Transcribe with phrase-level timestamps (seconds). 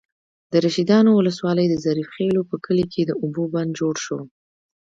[0.51, 4.19] د رشيدانو ولسوالۍ، د ظریف خېلو په کلي کې د اوبو بند جوړ شو.